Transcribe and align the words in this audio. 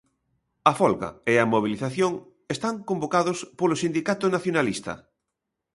A 0.71 0.73
folga 0.79 1.09
e 1.31 1.33
a 1.43 1.49
mobilización 1.53 2.13
están 2.55 2.75
convocados 2.89 3.37
polo 3.59 3.79
sindicato 3.83 4.25
nacionalista. 4.35 4.93